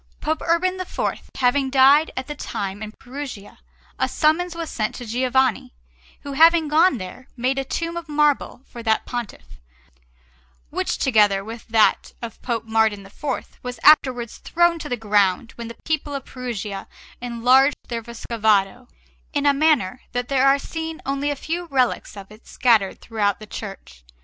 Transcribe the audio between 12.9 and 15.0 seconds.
IV, was afterwards thrown to the